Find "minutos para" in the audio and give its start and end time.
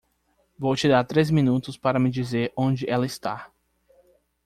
1.29-1.99